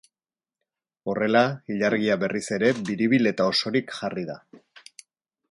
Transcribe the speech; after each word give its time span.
Horrela, 1.11 1.43
ilargia, 1.75 2.15
berriz 2.23 2.43
ere, 2.57 2.73
biribil 2.89 3.33
eta 3.33 3.49
osorik 3.53 3.95
jarri 4.01 4.27
da. 4.33 4.41